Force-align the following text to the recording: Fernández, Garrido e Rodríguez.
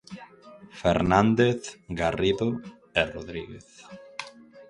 Fernández, 0.81 1.59
Garrido 1.99 2.49
e 2.99 3.01
Rodríguez. 3.13 3.69